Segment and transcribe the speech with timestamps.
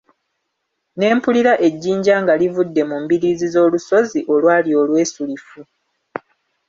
[0.97, 5.59] Ne mpulira ejjinja nga livudde mu mbiriizi z'olusozi olwali olwesulifu.